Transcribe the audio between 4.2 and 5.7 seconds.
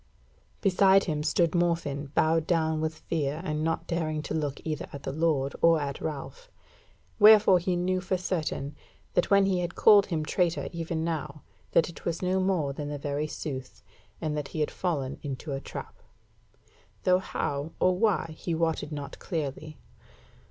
to look either at the Lord